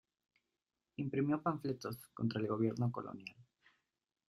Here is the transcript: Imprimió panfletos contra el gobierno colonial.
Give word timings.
Imprimió 1.03 1.39
panfletos 1.43 2.07
contra 2.11 2.39
el 2.41 2.47
gobierno 2.47 2.91
colonial. 2.91 3.35